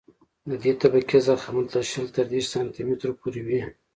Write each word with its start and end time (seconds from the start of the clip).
د 0.49 0.51
دې 0.63 0.73
طبقې 0.81 1.19
ضخامت 1.27 1.67
له 1.75 1.81
شل 1.91 2.07
تر 2.15 2.25
دېرش 2.31 2.47
سانتي 2.53 2.81
مترو 2.89 3.17
پورې 3.21 3.41
وي 3.47 3.61